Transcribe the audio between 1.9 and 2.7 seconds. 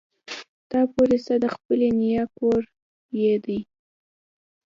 نيا کور